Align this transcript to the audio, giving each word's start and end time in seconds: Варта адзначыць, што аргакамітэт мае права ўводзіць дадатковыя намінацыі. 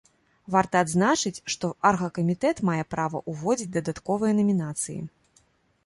Варта 0.53 0.79
адзначыць, 0.85 1.41
што 1.55 1.71
аргакамітэт 1.91 2.63
мае 2.73 2.81
права 2.97 3.17
ўводзіць 3.35 3.71
дадатковыя 3.79 4.31
намінацыі. 4.41 5.01